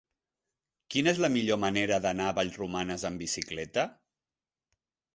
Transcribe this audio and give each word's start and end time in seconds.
Quina 0.95 1.11
és 1.15 1.21
la 1.25 1.29
millor 1.35 1.61
manera 1.65 2.01
d'anar 2.07 2.31
a 2.31 2.37
Vallromanes 2.41 3.09
amb 3.13 3.25
bicicleta? 3.27 3.89